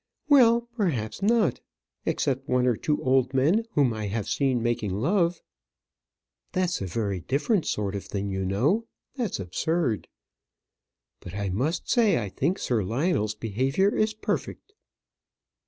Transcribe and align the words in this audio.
"Well, 0.29 0.67
perhaps 0.75 1.21
not; 1.21 1.59
except 2.07 2.49
one 2.49 2.65
or 2.65 2.75
two 2.75 3.03
old 3.03 3.35
men 3.35 3.67
whom 3.73 3.93
I 3.93 4.07
have 4.07 4.27
seen 4.27 4.63
making 4.63 4.91
love." 4.95 5.43
"That's 6.53 6.81
a 6.81 6.87
very 6.87 7.19
different 7.19 7.67
sort 7.67 7.93
of 7.93 8.05
thing, 8.05 8.27
you 8.31 8.43
know 8.43 8.87
that's 9.15 9.39
absurd. 9.39 10.07
But 11.19 11.35
I 11.35 11.49
must 11.49 11.87
say 11.87 12.17
I 12.17 12.29
think 12.29 12.57
Sir 12.57 12.83
Lionel's 12.83 13.35
behaviour 13.35 13.95
is 13.95 14.15
perfect." 14.15 14.73